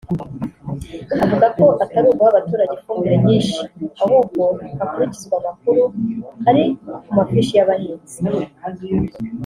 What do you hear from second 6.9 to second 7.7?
ku mafishi